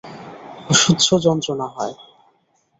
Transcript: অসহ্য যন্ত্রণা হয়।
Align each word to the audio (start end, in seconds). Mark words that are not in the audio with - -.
অসহ্য 0.69 1.07
যন্ত্রণা 1.25 1.67
হয়। 1.67 1.93